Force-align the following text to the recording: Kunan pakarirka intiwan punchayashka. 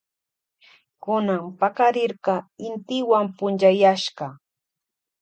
Kunan 1.03 1.41
pakarirka 1.59 2.35
intiwan 2.67 3.25
punchayashka. 3.37 4.25